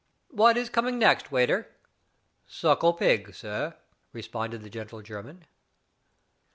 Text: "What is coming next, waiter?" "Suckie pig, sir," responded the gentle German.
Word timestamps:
"What 0.29 0.57
is 0.57 0.67
coming 0.71 0.97
next, 0.97 1.31
waiter?" 1.31 1.69
"Suckie 2.47 2.97
pig, 2.97 3.35
sir," 3.35 3.75
responded 4.13 4.63
the 4.63 4.69
gentle 4.71 5.03
German. 5.03 5.45